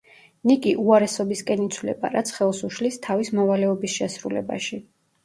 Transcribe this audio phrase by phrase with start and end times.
[0.51, 4.81] ნიკი უარესობისკენ იცვლება რაც ხელს უშლის თავის მოვალეობის შესრულებაში.